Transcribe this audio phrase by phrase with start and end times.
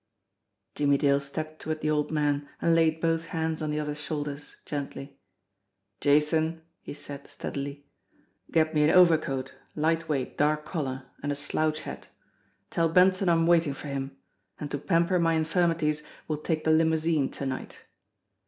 [0.73, 4.55] Jimmie Dale stepped toward the old man, and laid both hands on the other's shoulders
[4.65, 5.19] gently.
[5.99, 7.85] "Jason," he said, steadily,
[8.49, 12.07] "get me an overcoat, light weight, dark color and a slouch hat.
[12.71, 14.17] Tell Benson I'm waiting for him
[14.59, 17.81] and to pamper my infirmities we'll take the limousine to night."